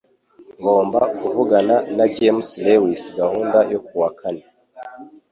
Ngomba 0.59 0.99
kuvugana 1.17 1.75
na 1.97 2.05
James 2.15 2.49
Lewis 2.65 3.01
gahunda 3.19 3.59
yo 3.73 3.79
kuwa 3.87 4.09
kane 4.19 4.43